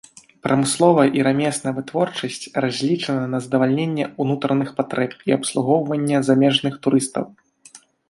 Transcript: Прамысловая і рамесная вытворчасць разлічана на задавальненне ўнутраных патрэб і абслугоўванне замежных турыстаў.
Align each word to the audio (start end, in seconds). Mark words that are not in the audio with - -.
Прамысловая 0.45 1.03
і 1.17 1.25
рамесная 1.27 1.73
вытворчасць 1.79 2.49
разлічана 2.65 3.23
на 3.35 3.43
задавальненне 3.45 4.05
ўнутраных 4.25 4.69
патрэб 4.81 5.11
і 5.31 5.39
абслугоўванне 5.39 6.27
замежных 6.33 6.73
турыстаў. 6.87 7.25